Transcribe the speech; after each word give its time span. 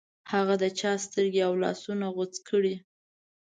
هغه 0.31 0.55
د 0.63 0.65
چا 0.79 0.91
سترګې 1.05 1.41
او 1.47 1.53
لاسونه 1.63 2.05
غوڅ 2.15 2.33
کړې. 2.47 2.75